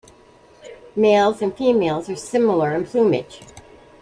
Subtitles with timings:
[0.95, 3.41] Males and females are similar in plumage.